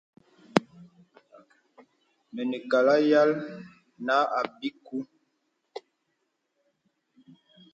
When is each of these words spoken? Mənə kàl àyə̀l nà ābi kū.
Mənə 2.33 2.57
kàl 2.69 2.87
àyə̀l 2.97 3.31
nà 4.05 4.15
ābi 4.39 4.69
kū. 4.85 4.97